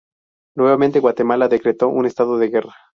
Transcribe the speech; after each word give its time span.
Nuevamente 0.57 0.99
Guatemala 0.99 1.47
decretó 1.47 1.87
un 1.89 2.07
estado 2.07 2.39
de 2.39 2.47
Guerra. 2.47 2.73